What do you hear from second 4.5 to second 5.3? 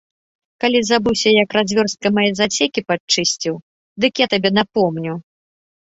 напомню.